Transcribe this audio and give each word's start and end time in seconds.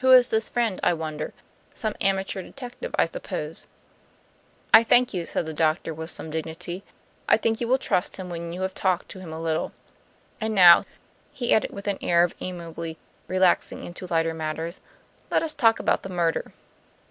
Who 0.00 0.12
is 0.12 0.28
this 0.28 0.50
friend, 0.50 0.78
I 0.82 0.92
wonder; 0.92 1.32
some 1.72 1.94
amateur 1.98 2.42
detective, 2.42 2.94
I 2.98 3.06
suppose." 3.06 3.66
"I 4.74 4.84
thank 4.84 5.14
you," 5.14 5.24
said 5.24 5.46
the 5.46 5.54
doctor, 5.54 5.94
with 5.94 6.10
some 6.10 6.28
dignity. 6.28 6.84
"I 7.26 7.38
think 7.38 7.58
you 7.58 7.66
will 7.66 7.78
trust 7.78 8.18
him 8.18 8.28
when 8.28 8.52
you 8.52 8.60
have 8.60 8.74
talked 8.74 9.08
to 9.12 9.20
him 9.20 9.32
a 9.32 9.40
little. 9.40 9.72
And 10.42 10.54
now," 10.54 10.84
he 11.32 11.54
added 11.54 11.70
with 11.70 11.88
an 11.88 11.96
air 12.02 12.22
of 12.22 12.34
amiably 12.42 12.98
relaxing 13.28 13.82
into 13.84 14.06
lighter 14.06 14.34
matters, 14.34 14.82
"let 15.30 15.42
us 15.42 15.54
talk 15.54 15.78
about 15.80 16.02
the 16.02 16.10
murder. 16.10 16.52